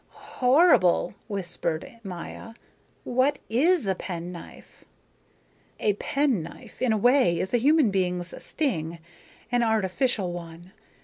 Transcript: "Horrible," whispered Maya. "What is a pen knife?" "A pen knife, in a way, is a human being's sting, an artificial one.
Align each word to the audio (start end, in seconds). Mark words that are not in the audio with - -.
"Horrible," 0.39 1.13
whispered 1.27 1.99
Maya. 2.03 2.55
"What 3.03 3.37
is 3.49 3.85
a 3.85 3.93
pen 3.93 4.31
knife?" 4.31 4.83
"A 5.79 5.93
pen 5.93 6.41
knife, 6.41 6.81
in 6.81 6.91
a 6.91 6.97
way, 6.97 7.39
is 7.39 7.53
a 7.53 7.57
human 7.59 7.91
being's 7.91 8.33
sting, 8.43 8.97
an 9.51 9.61
artificial 9.61 10.33
one. 10.33 10.71